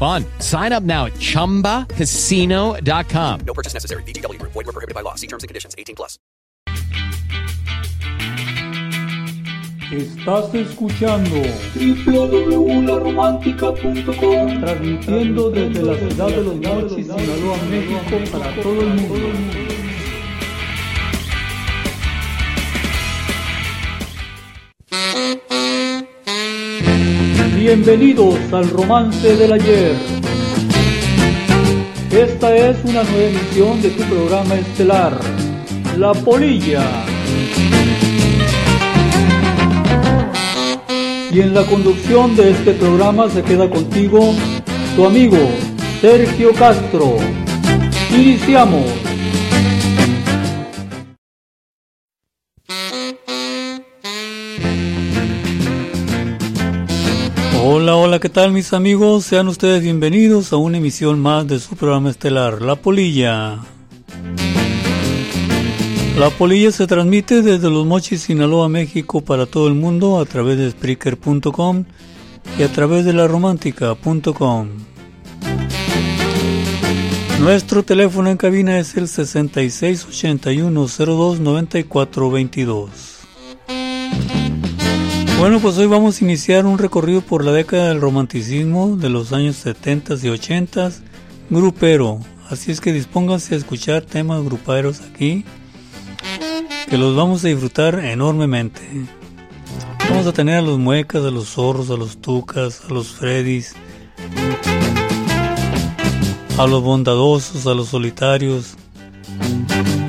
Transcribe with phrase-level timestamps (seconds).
[0.00, 0.24] fun.
[0.40, 3.40] Sign up now at ChumbaCasino.com.
[3.46, 4.02] No purchase necessary.
[4.04, 4.40] VGW.
[4.42, 5.16] Void were prohibited by law.
[5.16, 5.74] See terms and conditions.
[5.76, 6.18] 18 plus.
[9.90, 11.42] Estás escuchando
[11.74, 19.32] www.laromántica.com Transmitiendo desde la ciudad de los mochis, Sinaloa, México para todo el mundo.
[27.60, 29.94] Bienvenidos al romance del ayer.
[32.10, 35.20] Esta es una nueva emisión de tu programa estelar,
[35.98, 36.82] La Polilla.
[41.30, 44.34] Y en la conducción de este programa se queda contigo
[44.96, 45.36] tu amigo
[46.00, 47.18] Sergio Castro.
[48.10, 48.99] Iniciamos.
[58.10, 59.24] Hola, ¿qué tal mis amigos?
[59.24, 63.60] Sean ustedes bienvenidos a una emisión más de su programa estelar, La Polilla.
[66.18, 70.58] La Polilla se transmite desde Los Mochis, Sinaloa, México para todo el mundo a través
[70.58, 71.84] de Spreaker.com
[72.58, 74.68] y a través de laromántica.com.
[77.38, 83.09] Nuestro teléfono en cabina es el 6681 029422.
[85.40, 89.32] Bueno, pues hoy vamos a iniciar un recorrido por la década del romanticismo de los
[89.32, 90.92] años 70 y 80,
[91.48, 92.20] grupero.
[92.50, 95.46] Así es que dispónganse a escuchar temas gruperos aquí,
[96.90, 98.82] que los vamos a disfrutar enormemente.
[100.10, 103.74] Vamos a tener a los muecas, a los zorros, a los tucas, a los freddys,
[106.58, 108.76] a los bondadosos, a los solitarios.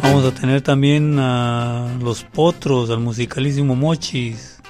[0.03, 4.60] Vamos a tener también a los potros, al musicalísimo Mochis.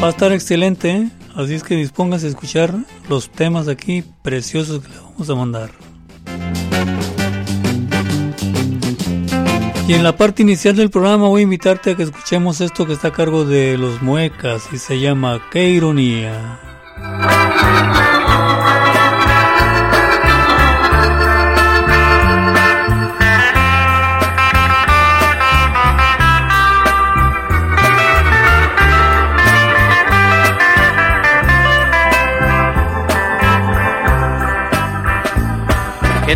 [0.00, 1.10] Va a estar excelente, ¿eh?
[1.34, 2.72] así es que dispónganse a escuchar
[3.08, 5.70] los temas aquí preciosos que le vamos a mandar.
[9.88, 12.92] Y en la parte inicial del programa voy a invitarte a que escuchemos esto que
[12.92, 16.60] está a cargo de los muecas y se llama Qué ironía.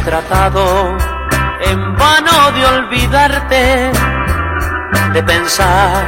[0.04, 0.96] Tratado
[1.60, 3.92] en vano de olvidarte,
[5.12, 6.04] de pensar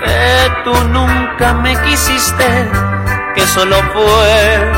[0.00, 2.70] que tú nunca me quisiste,
[3.34, 4.72] que solo fue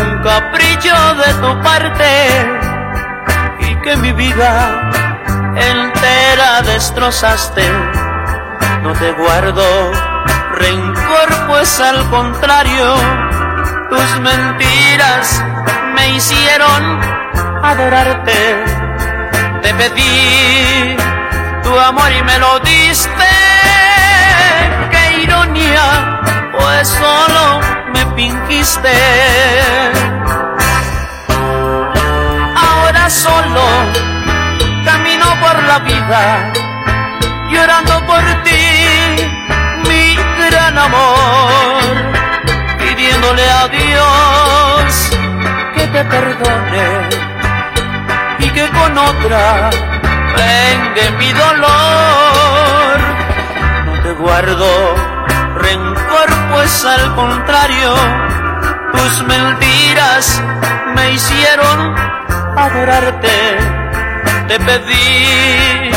[0.00, 2.50] un capricho de tu parte
[3.60, 4.90] y que mi vida
[5.54, 7.64] entera destrozaste.
[8.82, 9.92] No te guardo
[10.54, 12.94] rencor, pues al contrario,
[13.90, 15.44] tus mentiras
[15.94, 17.19] me hicieron
[17.62, 18.64] adorarte.
[19.62, 20.96] Te pedí
[21.62, 23.30] tu amor y me lo diste.
[24.90, 26.20] Qué ironía,
[26.58, 27.60] pues solo
[27.92, 28.92] me fingiste.
[32.56, 33.62] Ahora solo
[34.84, 36.52] camino por la vida,
[37.50, 39.30] llorando por ti,
[39.88, 40.16] mi
[40.50, 41.82] gran amor,
[42.78, 45.10] pidiéndole a Dios
[45.74, 47.39] que te perdone
[48.72, 49.70] con otra
[50.36, 52.98] vengue mi dolor.
[53.86, 54.94] No te guardo
[55.56, 57.94] rencor, pues al contrario,
[58.92, 60.42] tus mentiras
[60.94, 61.94] me hicieron
[62.56, 63.58] adorarte.
[64.48, 65.90] Te pedí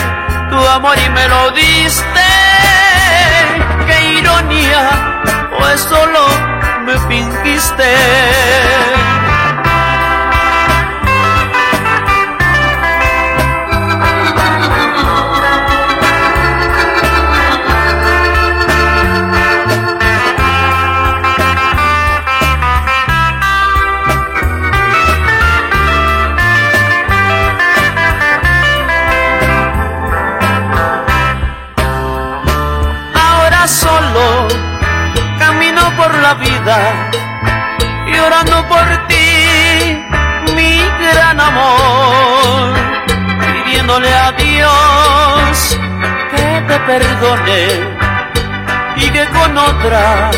[0.50, 2.28] tu amor y me lo diste.
[3.88, 4.90] Qué ironía,
[5.58, 6.28] pues solo
[6.86, 7.96] me fingiste.
[36.74, 37.10] Vida,
[38.08, 40.04] llorando por ti,
[40.56, 42.74] mi gran amor,
[43.40, 45.78] pidiéndole a Dios
[46.31, 47.68] que te perdone
[48.98, 50.31] y que con otra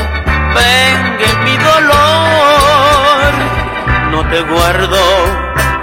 [0.56, 3.34] venga mi dolor.
[4.12, 5.02] No te guardo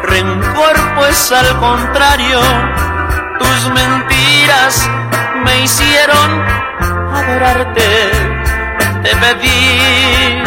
[0.04, 2.40] rencor, pues al contrario,
[3.38, 4.88] tus mentiras
[5.44, 6.44] me hicieron
[7.14, 8.41] adorarte
[9.02, 10.42] te pedí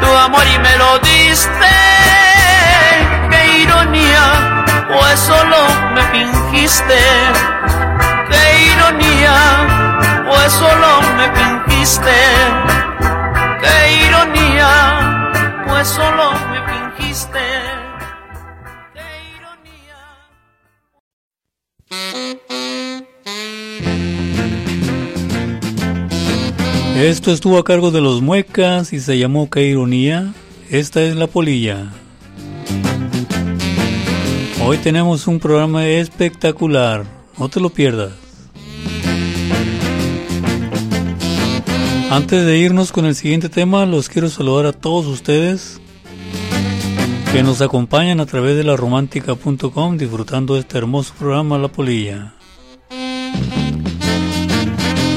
[0.00, 1.74] tu amor y me lo diste.
[3.30, 5.56] Qué ironía, pues solo
[5.94, 6.98] me fingiste.
[8.28, 12.16] Qué ironía, pues solo me fingiste.
[13.62, 17.73] Qué ironía, pues solo me fingiste.
[26.94, 30.32] Esto estuvo a cargo de los muecas y se llamó Qué ironía.
[30.70, 31.92] Esta es la polilla.
[34.64, 37.04] Hoy tenemos un programa espectacular.
[37.36, 38.12] No te lo pierdas.
[42.10, 45.80] Antes de irnos con el siguiente tema, los quiero saludar a todos ustedes
[47.32, 52.33] que nos acompañan a través de la romántica.com disfrutando este hermoso programa La Polilla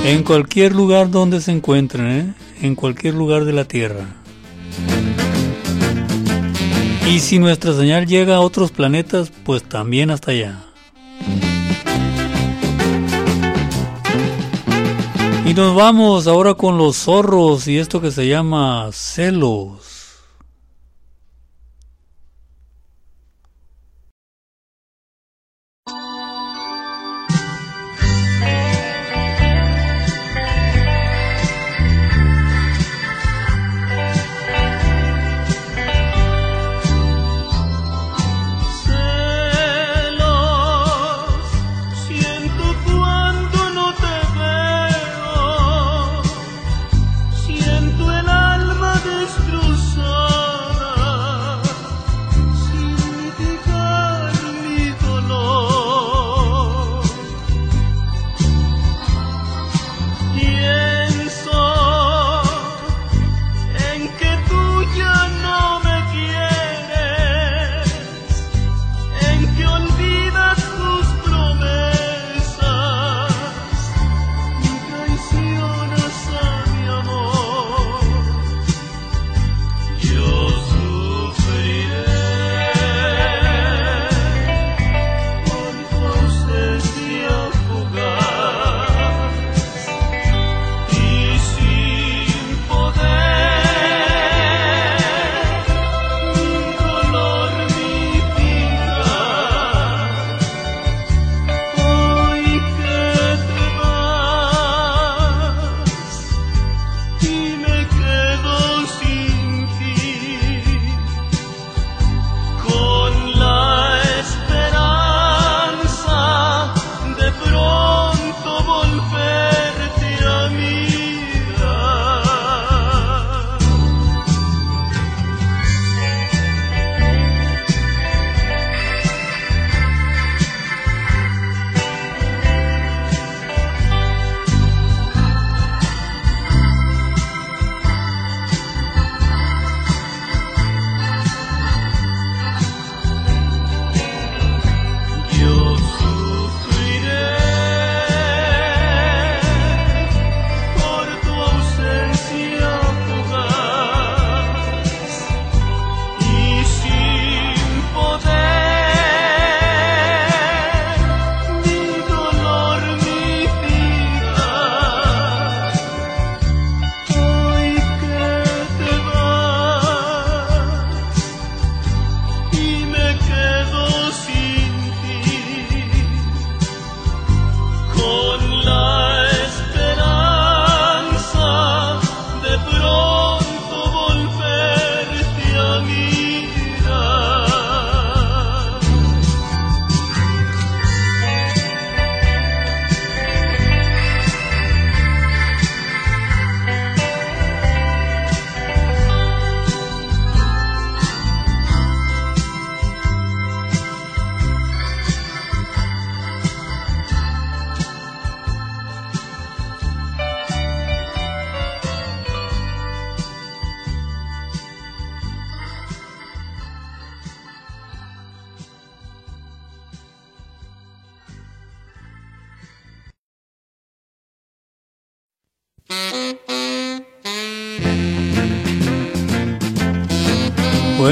[0.08, 2.34] en cualquier lugar donde se encuentren, ¿eh?
[2.62, 4.06] en cualquier lugar de la Tierra.
[7.10, 10.64] Y si nuestra señal llega a otros planetas, pues también hasta allá.
[15.46, 19.82] Y nos vamos ahora con los zorros y esto que se llama celos.
[19.82, 19.87] celos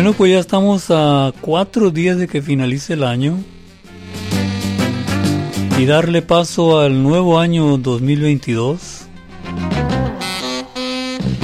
[0.05, 3.39] Bueno, pues ya estamos a cuatro días de que finalice el año
[5.79, 9.07] y darle paso al nuevo año 2022.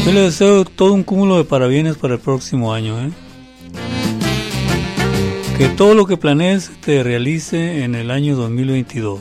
[0.05, 3.01] Yo le deseo todo un cúmulo de parabienes para el próximo año.
[3.01, 3.09] ¿eh?
[5.57, 9.19] Que todo lo que planees te realice en el año 2022.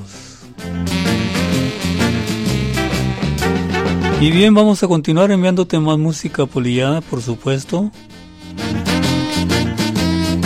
[4.20, 7.90] Y bien, vamos a continuar enviándote más música polillada, por supuesto.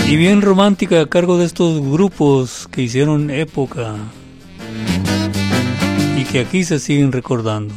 [0.07, 3.97] Y bien romántica a cargo de estos grupos que hicieron época
[6.17, 7.75] y que aquí se siguen recordando.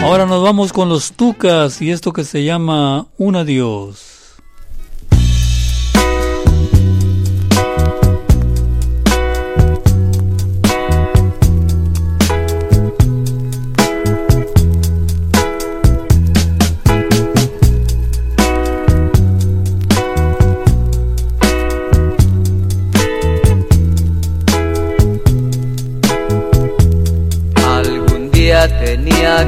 [0.00, 4.07] Ahora nos vamos con los Tucas y esto que se llama Un Adiós.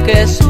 [0.05, 0.40] Que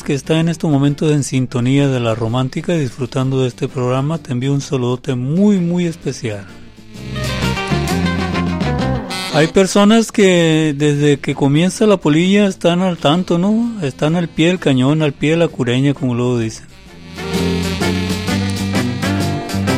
[0.00, 4.32] que está en este momento en sintonía de la romántica disfrutando de este programa, te
[4.32, 6.46] envío un saludote muy muy especial.
[9.34, 13.78] Hay personas que desde que comienza la polilla están al tanto, ¿no?
[13.82, 16.66] Están al pie del cañón, al pie de la cureña, como luego dicen.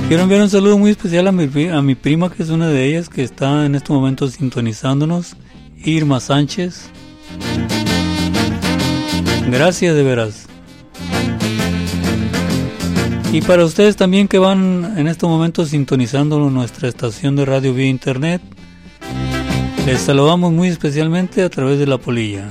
[0.06, 2.86] Quiero enviar un saludo muy especial a mi, a mi prima, que es una de
[2.86, 5.36] ellas, que está en este momento sintonizándonos,
[5.84, 6.90] Irma Sánchez.
[9.50, 10.46] Gracias de veras.
[13.32, 17.88] Y para ustedes también que van en estos momentos sintonizando nuestra estación de radio vía
[17.88, 18.40] internet,
[19.86, 22.48] les saludamos muy especialmente a través de la polilla.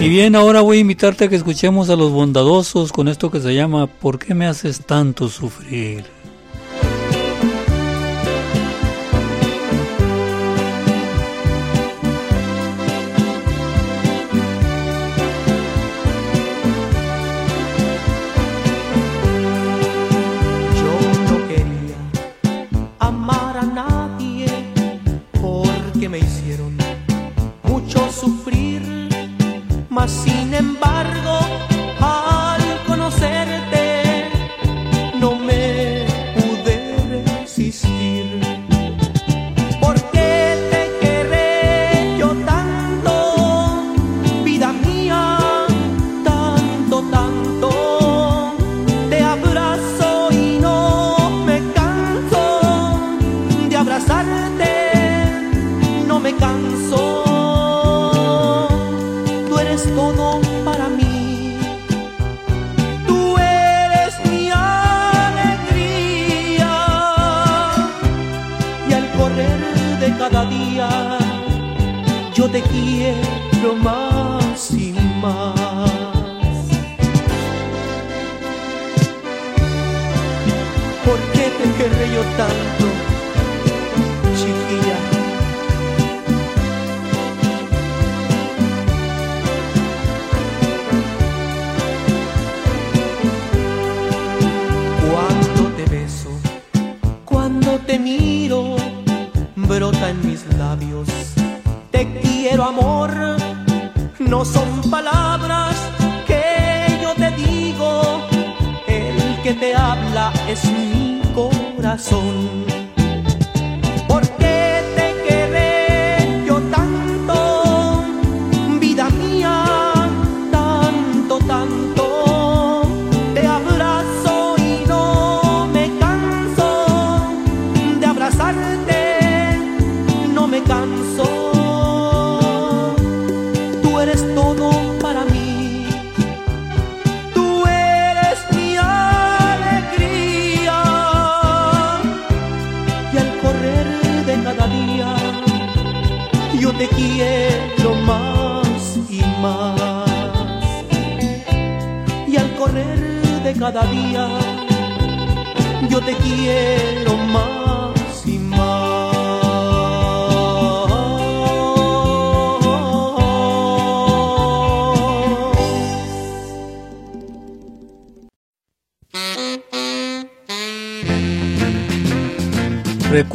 [0.00, 3.40] Y bien, ahora voy a invitarte a que escuchemos a los bondadosos con esto que
[3.40, 6.15] se llama ¿Por qué me haces tanto sufrir?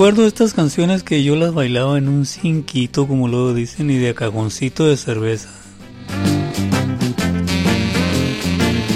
[0.01, 4.15] Recuerdo estas canciones que yo las bailaba en un cinquito, como luego dicen, y de
[4.15, 5.49] cagoncito de cerveza.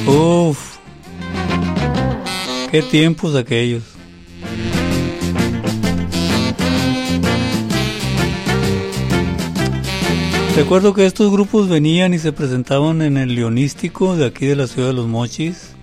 [0.07, 0.77] Uf,
[2.71, 3.83] qué tiempos aquellos.
[10.55, 14.65] Recuerdo que estos grupos venían y se presentaban en el Leonístico de aquí de la
[14.65, 15.74] ciudad de Los Mochis.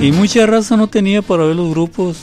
[0.00, 2.18] Y mucha raza no tenía para ver los grupos.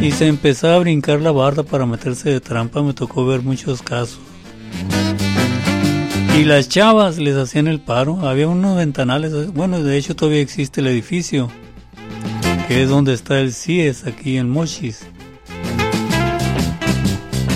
[0.00, 2.82] Y se empezaba a brincar la barda para meterse de trampa.
[2.82, 4.20] Me tocó ver muchos casos.
[6.38, 8.26] Y las chavas les hacían el paro.
[8.26, 9.52] Había unos ventanales.
[9.52, 11.50] Bueno, de hecho todavía existe el edificio.
[12.68, 15.06] Que es donde está el CIES aquí en Mochis.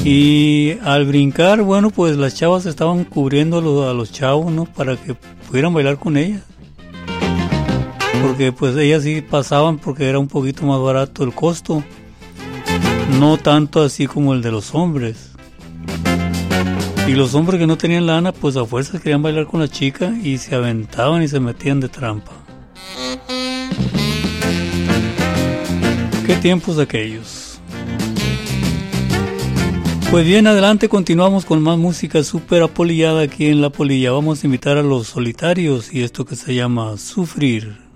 [0.05, 4.67] Y al brincar, bueno, pues las chavas estaban cubriendo a los, a los chavos, ¿no?
[4.67, 6.43] Para que pudieran bailar con ellas
[8.23, 11.83] porque pues ellas sí pasaban porque era un poquito más barato el costo,
[13.18, 15.31] no tanto así como el de los hombres.
[17.07, 20.12] Y los hombres que no tenían lana, pues a fuerzas querían bailar con la chica
[20.23, 22.33] y se aventaban y se metían de trampa.
[26.27, 27.61] ¿Qué tiempos aquellos?
[30.11, 34.12] Pues bien, adelante continuamos con más música súper apolillada aquí en La Polilla.
[34.12, 36.97] Vamos a invitar a los solitarios y esto que se llama.
[36.99, 37.88] Sufrir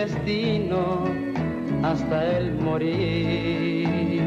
[0.00, 1.04] destino
[1.82, 4.22] hasta el morir.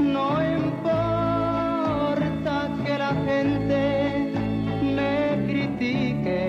[0.00, 0.28] No
[0.60, 0.94] importa
[2.84, 3.80] que la gente
[4.96, 6.40] me critique,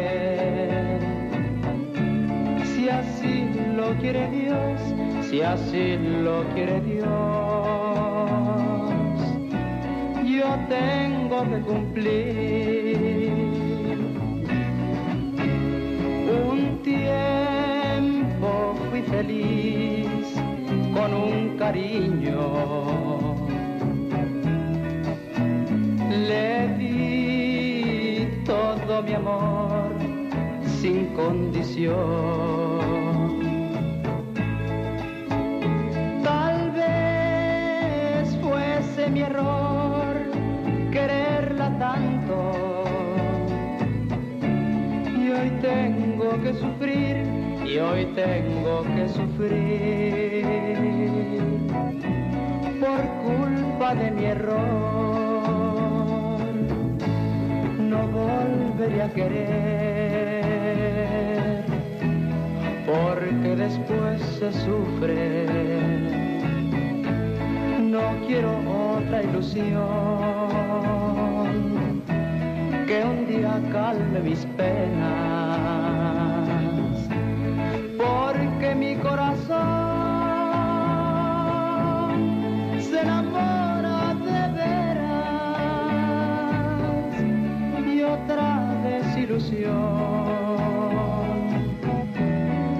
[2.63, 3.33] si así
[3.75, 4.79] lo quiere Dios,
[5.29, 7.09] si así lo quiere Dios,
[10.23, 12.76] yo tengo que cumplir.
[21.67, 22.43] Cariño.
[26.29, 26.49] Le
[26.79, 29.89] di todo mi amor
[30.79, 31.97] sin condición.
[36.23, 40.15] Tal vez fuese mi error
[40.95, 42.37] quererla tanto.
[45.19, 47.36] Y hoy tengo que sufrir,
[47.79, 50.45] hoy tengo que sufrir
[52.79, 54.57] por culpa de mi error.
[57.79, 60.55] No volveré a querer,
[62.85, 65.45] porque después se sufre.
[67.79, 68.51] No quiero
[68.95, 69.77] otra ilusión
[72.87, 75.36] que un día calme mis penas,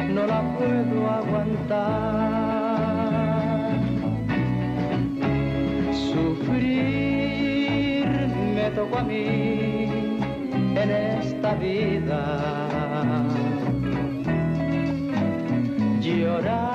[0.10, 1.78] no la puedo aguantar.
[5.94, 6.88] Sufrir
[8.56, 9.86] me tocó a mí
[10.76, 12.42] en esta vida.
[16.02, 16.66] Llorar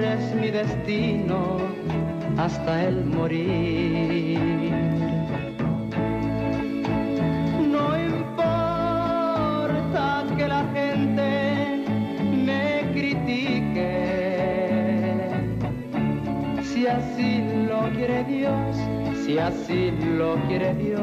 [0.00, 1.58] es mi destino
[2.38, 4.81] hasta el morir.
[19.24, 21.00] Si así lo quiere Dios,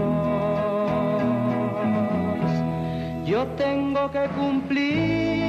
[3.25, 5.39] yo tengo que cumplir.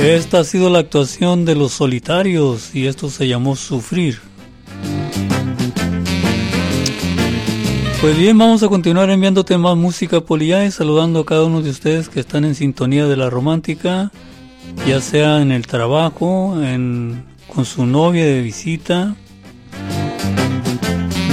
[0.00, 4.29] Esta ha sido la actuación de los solitarios y esto se llamó Sufrir.
[8.00, 12.08] Pues bien, vamos a continuar enviándote más música Poliay, saludando a cada uno de ustedes
[12.08, 14.10] que están en sintonía de la romántica,
[14.86, 19.16] ya sea en el trabajo, en, con su novia de visita,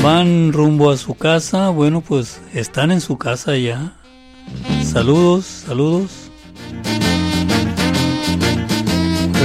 [0.03, 3.95] van rumbo a su casa, bueno pues están en su casa ya.
[4.83, 6.11] Saludos, saludos.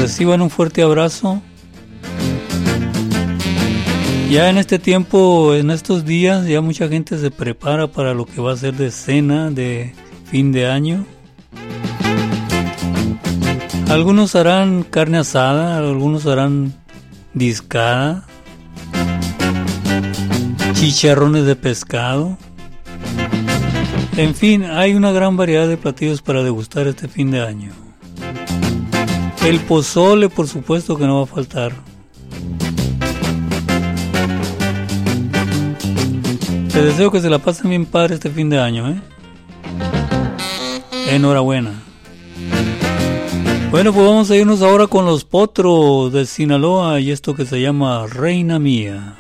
[0.01, 1.41] Reciban un fuerte abrazo.
[4.33, 8.41] Ya en este tiempo, en estos días, ya mucha gente se prepara para lo que
[8.41, 9.93] va a ser de cena de
[10.25, 11.05] fin de año.
[13.91, 16.73] Algunos harán carne asada, algunos harán
[17.35, 18.25] discada,
[20.73, 22.39] chicharrones de pescado.
[24.17, 27.71] En fin, hay una gran variedad de platillos para degustar este fin de año.
[29.45, 31.92] El pozole, por supuesto que no va a faltar.
[36.73, 39.01] Te deseo que se la pasen bien padre este fin de año, ¿eh?
[41.11, 41.71] Enhorabuena.
[43.71, 47.61] Bueno, pues vamos a irnos ahora con los potros de Sinaloa y esto que se
[47.61, 49.17] llama Reina Mía.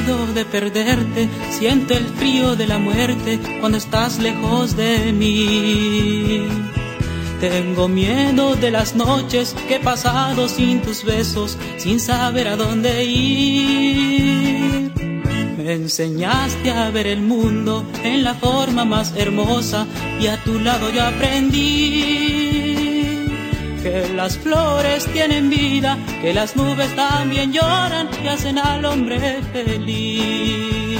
[0.00, 6.46] Miedo de perderte, siento el frío de la muerte cuando estás lejos de mí.
[7.40, 13.04] Tengo miedo de las noches que he pasado sin tus besos, sin saber a dónde
[13.04, 14.92] ir.
[15.56, 19.86] Me enseñaste a ver el mundo en la forma más hermosa
[20.20, 22.39] y a tu lado yo aprendí
[23.82, 30.98] que las flores tienen vida, que las nubes también lloran y hacen al hombre feliz.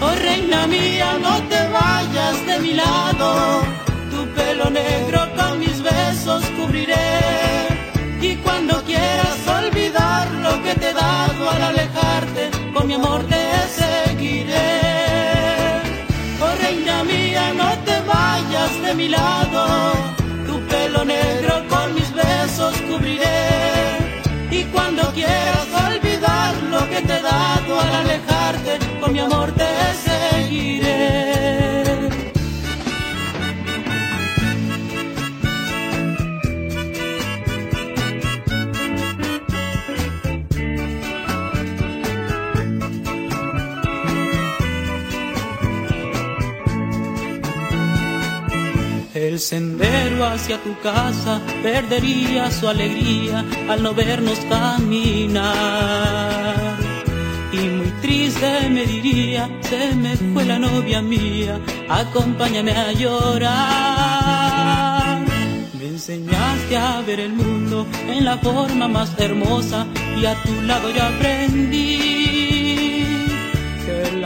[0.00, 3.62] Oh reina mía, no te vayas de mi lado,
[4.10, 7.20] tu pelo negro con mis besos cubriré.
[8.20, 13.42] Y cuando quieras olvidar lo que te he dado al alejarte, con mi amor te
[13.80, 14.80] seguiré.
[16.42, 19.94] Oh reina mía, no te vayas de mi lado,
[21.04, 23.48] negro con mis besos cubriré.
[24.50, 29.68] Y cuando quieras olvidar lo que te he dado al alejarte, con mi amor te
[30.06, 31.39] seguiré.
[49.50, 55.48] Sendero hacia tu casa perdería su alegría al no vernos caminar.
[57.52, 61.58] Y muy triste me diría, se me fue la novia mía,
[61.88, 63.48] acompáñame a llorar.
[65.76, 69.84] Me enseñaste a ver el mundo en la forma más hermosa
[70.16, 72.09] y a tu lado yo aprendí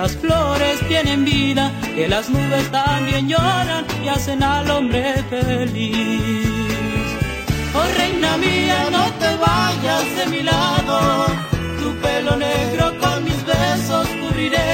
[0.04, 6.46] las flores tienen vida, que las nubes también lloran y hacen al hombre feliz.
[7.74, 11.24] Oh reina mía, no te vayas de mi lado,
[11.80, 14.72] tu pelo negro con mis besos cubriré.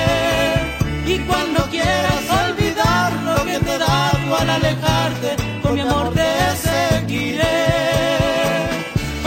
[1.06, 5.30] Y cuando quieras olvidar lo que te he dado al alejarte,
[5.62, 6.30] con mi amor te
[6.68, 7.60] seguiré.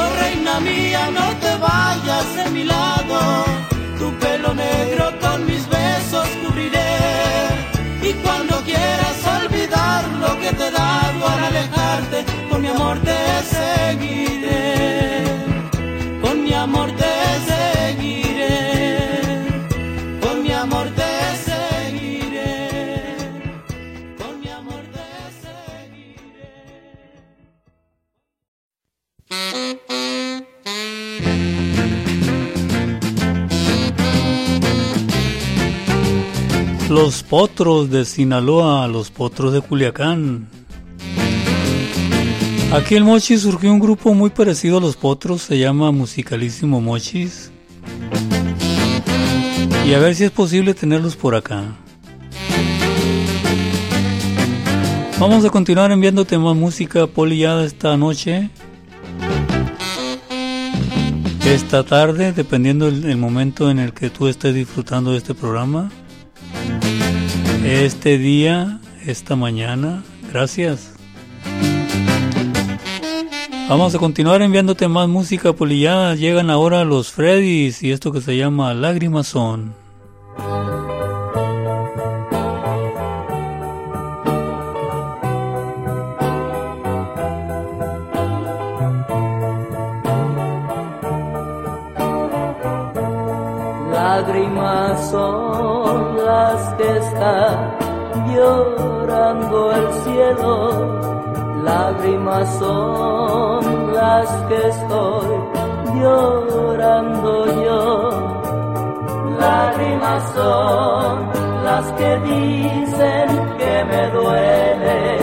[0.02, 3.46] Oh reina mía, no te vayas de mi lado,
[4.00, 5.63] tu pelo negro con mis
[6.42, 6.92] cubriré.
[8.02, 13.18] Y cuando quieras olvidar lo que te he dado al alejarte, con mi amor te
[13.56, 15.24] seguiré.
[16.22, 17.04] Con mi amor te
[17.48, 17.73] seguiré.
[37.36, 40.48] Potros de Sinaloa, los potros de Culiacán.
[42.72, 47.52] Aquí en Mochis surgió un grupo muy parecido a los potros, se llama Musicalísimo Mochis.
[49.88, 51.76] Y a ver si es posible tenerlos por acá.
[55.20, 58.52] Vamos a continuar enviándote más música polillada esta noche.
[61.44, 65.90] Esta tarde, dependiendo del el momento en el que tú estés disfrutando de este programa.
[67.74, 70.04] Este día, esta mañana.
[70.32, 70.94] Gracias.
[73.68, 76.14] Vamos a continuar enviándote más música polillada.
[76.14, 79.74] Llegan ahora los Freddys y esto que se llama Lágrimas son.
[93.92, 97.76] Lágrimas son las que está
[98.34, 100.54] llorando el cielo.
[101.64, 105.30] Lágrimas son las que estoy
[106.00, 107.32] llorando
[107.66, 107.84] yo.
[109.40, 111.30] Lágrimas son
[111.64, 115.18] las que dicen que me duele,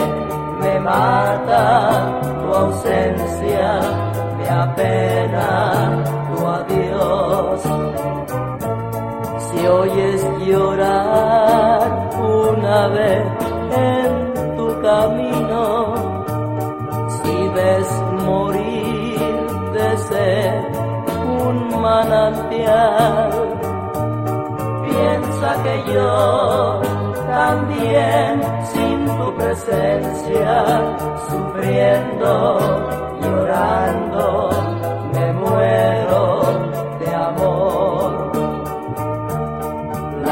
[0.61, 3.79] me mata tu ausencia,
[4.37, 6.20] me apena
[9.61, 13.23] Si oyes llorar una vez
[13.77, 15.93] en tu camino,
[17.07, 17.87] si ves
[18.25, 19.19] morir
[19.75, 20.63] de sed
[21.45, 23.29] un manantial,
[24.83, 26.81] piensa que yo
[27.27, 28.41] también
[28.73, 30.65] sin tu presencia,
[31.29, 32.57] sufriendo,
[33.21, 34.49] llorando,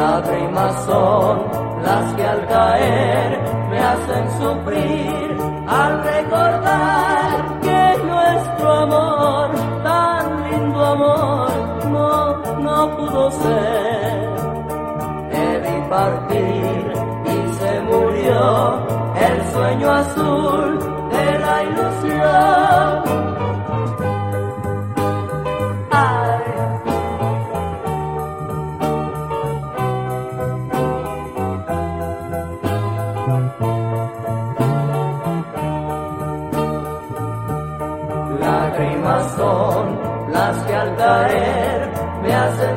[0.10, 1.38] Lágrimas son
[1.84, 9.52] las que al caer me hacen sufrir al recordar que nuestro amor,
[9.84, 11.52] tan lindo amor,
[11.92, 14.30] no, no pudo ser.
[15.64, 16.94] Vi partir
[17.26, 18.86] y se murió
[19.28, 20.80] el sueño azul
[21.12, 23.29] de la ilusión.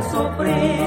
[0.03, 0.82] Me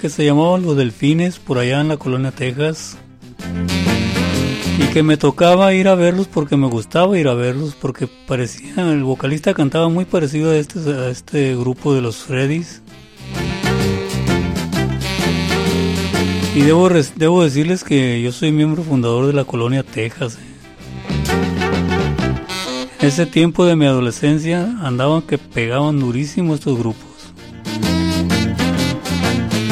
[0.00, 2.96] que se llamaba Los Delfines por allá en la colonia Texas.
[4.78, 8.92] y que me tocaba ir a verlos porque me gustaba ir a verlos porque parecía
[8.92, 12.80] el vocalista cantaba muy parecido a este a este grupo de los Freddys
[16.54, 21.58] y debo debo decirles que yo soy miembro fundador de la colonia Texas eh.
[23.00, 27.07] en ese tiempo de mi adolescencia andaban que pegaban durísimo estos grupos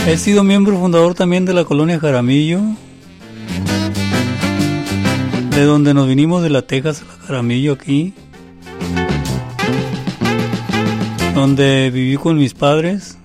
[0.07, 2.61] he sido miembro fundador también de la colonia Jaramillo
[5.51, 8.15] de donde nos vinimos de la Texas a Jaramillo aquí,
[11.35, 13.19] donde viví con mis padres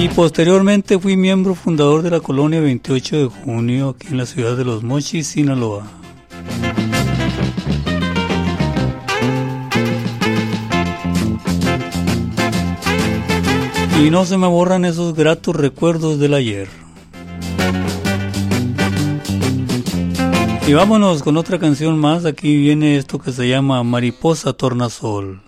[0.00, 4.56] y posteriormente fui miembro fundador de la colonia 28 de junio aquí en la ciudad
[4.56, 6.01] de Los Mochis, Sinaloa.
[14.02, 16.66] Y no se me borran esos gratos recuerdos del ayer.
[20.66, 22.24] Y vámonos con otra canción más.
[22.24, 25.40] Aquí viene esto que se llama Mariposa Tornasol.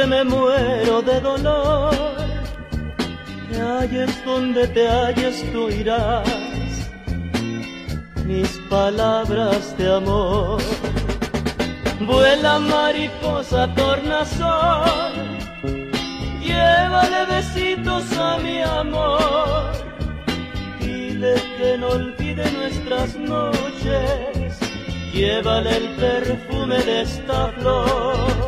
[0.00, 1.94] Que me muero de dolor.
[3.50, 6.26] Te halles donde te halles, tú irás,
[8.24, 10.62] mis palabras de amor.
[12.00, 15.12] Vuela mariposa, tornasol,
[16.40, 19.72] llévale besitos a mi amor.
[20.80, 24.58] Dile que no olvide nuestras noches,
[25.12, 28.39] llévale el perfume de esta flor.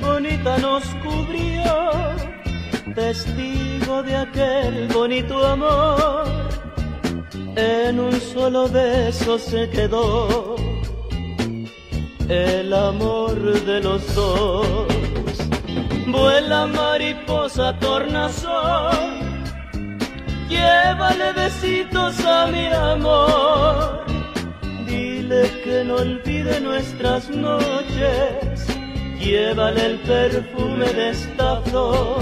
[0.00, 1.74] Bonita nos cubrió,
[2.94, 6.48] testigo de aquel bonito amor.
[7.56, 10.56] En un solo beso se quedó
[12.28, 14.66] el amor de los dos.
[16.06, 18.96] Vuela mariposa, tornasol,
[20.48, 24.04] llévale besitos a mi amor.
[24.86, 28.47] Dile que no olvide nuestras noches,
[29.18, 32.18] llévale el perfume de esta flor.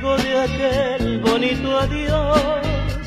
[0.00, 3.06] De aquel bonito adiós.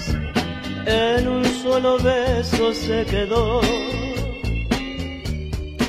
[0.86, 3.62] En un solo beso se quedó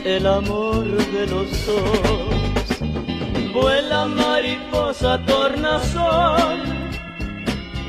[0.05, 3.53] el amor de los dos.
[3.53, 6.63] Vuela mariposa, tornasol,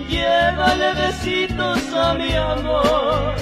[0.10, 3.34] llévale besitos a mi amor.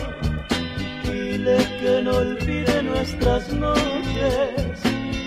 [1.04, 4.80] Dile que no olvide nuestras noches,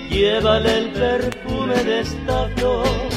[0.09, 3.16] llévale el perfume de esta flor.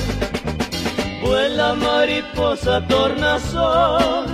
[1.22, 4.26] Vuela mariposa, tornasol,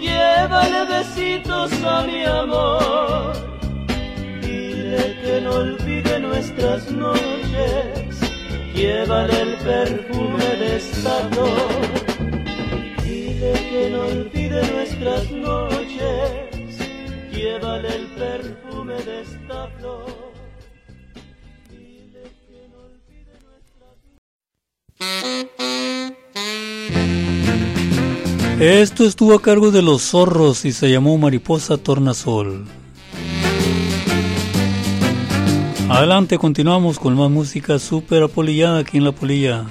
[0.00, 3.32] llévale besitos a mi amor.
[4.40, 8.20] Dile que no olvide nuestras noches,
[8.74, 12.02] llévale el perfume de esta flor.
[13.04, 16.78] Dile que no olvide nuestras noches,
[17.32, 20.21] llévale el perfume de esta flor.
[28.62, 32.64] Esto estuvo a cargo de los zorros y se llamó Mariposa Tornasol.
[35.88, 39.64] Adelante, continuamos con más música súper apolillada aquí en La Polilla.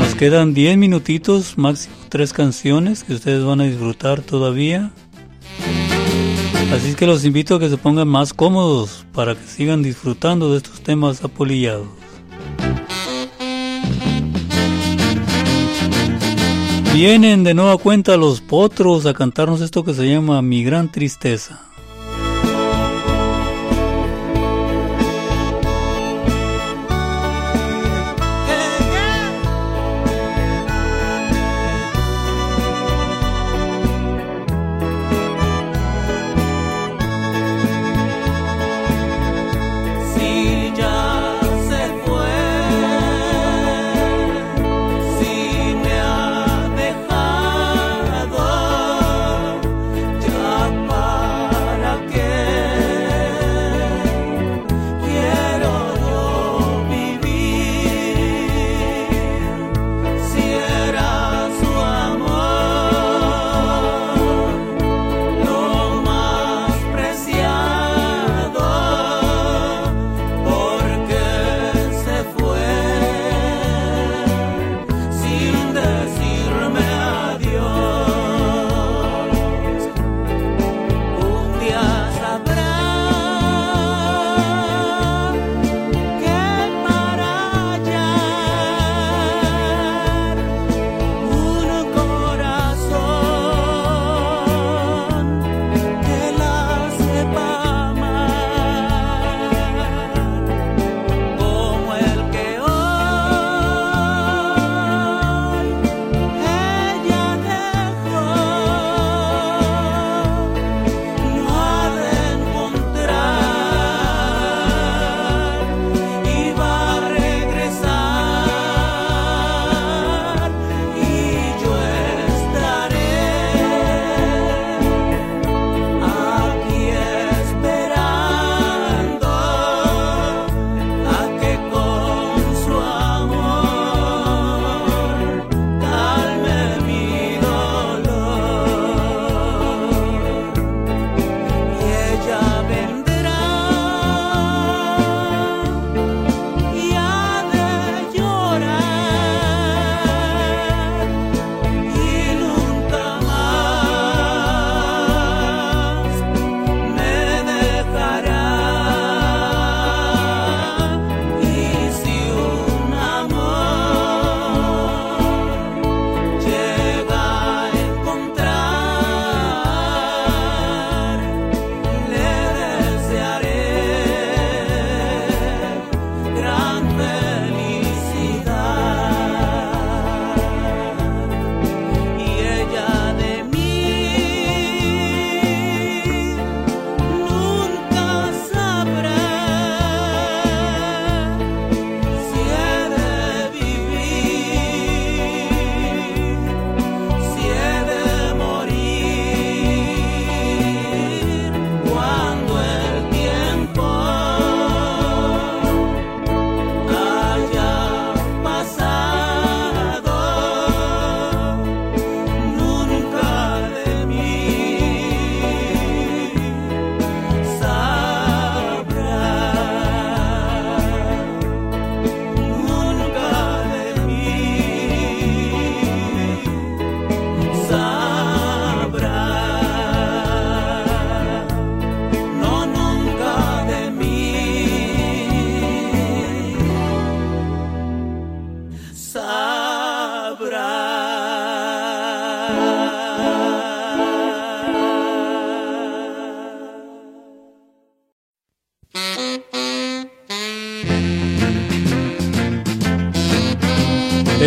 [0.00, 4.90] Nos quedan 10 minutitos, máximo 3 canciones que ustedes van a disfrutar todavía.
[6.74, 10.56] Así que los invito a que se pongan más cómodos para que sigan disfrutando de
[10.56, 12.01] estos temas apolillados.
[16.94, 21.71] Vienen de nueva cuenta los potros a cantarnos esto que se llama Mi Gran Tristeza.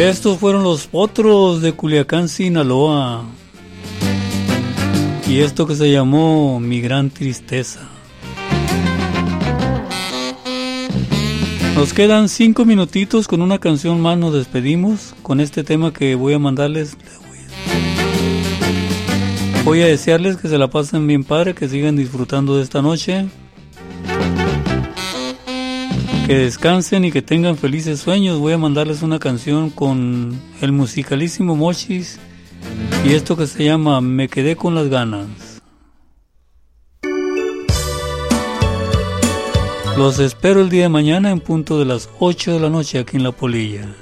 [0.06, 3.26] Estos fueron los otros de Culiacán, Sinaloa.
[5.28, 7.90] Y esto que se llamó Mi Gran Tristeza.
[11.74, 16.36] Nos quedan cinco minutitos con una canción más, nos despedimos con este tema que voy
[16.36, 16.96] a mandarles.
[19.64, 23.26] Voy a desearles que se la pasen bien padre, que sigan disfrutando de esta noche.
[26.28, 28.40] Que descansen y que tengan felices sueños.
[28.40, 32.18] Voy a mandarles una canción con el musicalísimo Mochis
[33.06, 35.28] y esto que se llama Me quedé con las ganas.
[39.96, 43.18] Los espero el día de mañana en punto de las 8 de la noche aquí
[43.18, 43.96] en La Polilla.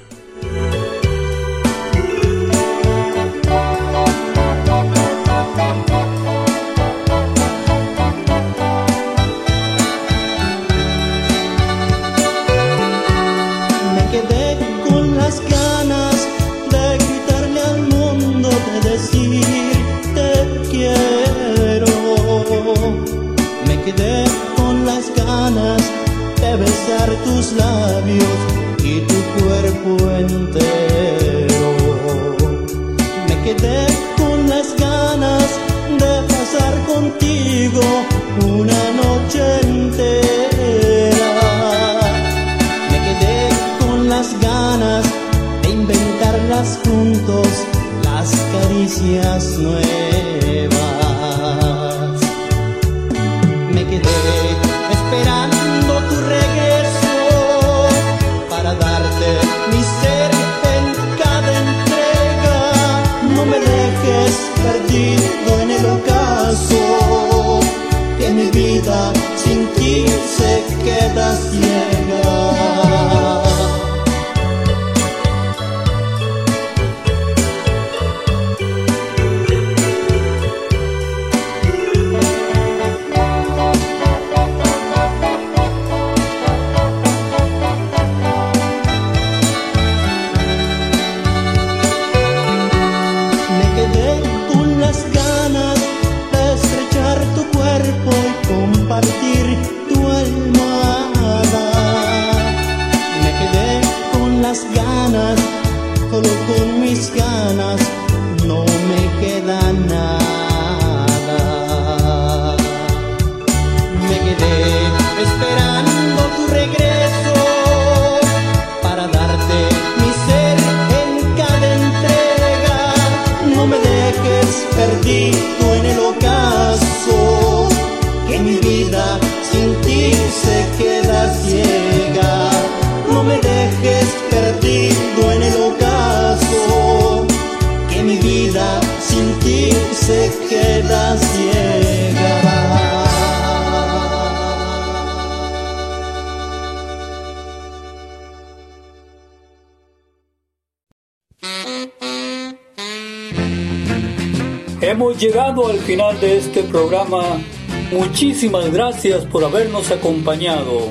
[158.14, 160.82] Muchísimas gracias por habernos acompañado.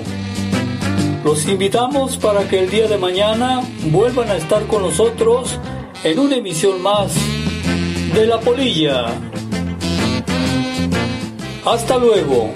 [1.24, 5.58] Los invitamos para que el día de mañana vuelvan a estar con nosotros
[6.04, 7.14] en una emisión más
[8.14, 9.06] de La Polilla.
[11.64, 12.54] Hasta luego.